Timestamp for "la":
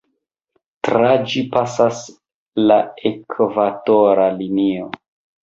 2.65-2.79